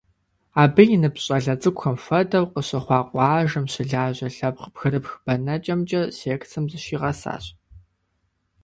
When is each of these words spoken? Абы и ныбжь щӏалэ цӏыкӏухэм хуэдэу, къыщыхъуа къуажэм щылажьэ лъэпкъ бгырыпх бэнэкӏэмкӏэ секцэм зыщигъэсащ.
Абы 0.61 0.83
и 0.95 0.97
ныбжь 1.01 1.21
щӏалэ 1.25 1.53
цӏыкӏухэм 1.61 1.97
хуэдэу, 2.03 2.45
къыщыхъуа 2.53 2.99
къуажэм 3.09 3.65
щылажьэ 3.71 4.27
лъэпкъ 4.35 4.67
бгырыпх 4.73 5.11
бэнэкӏэмкӏэ 5.23 6.01
секцэм 6.17 6.65
зыщигъэсащ. 6.71 7.45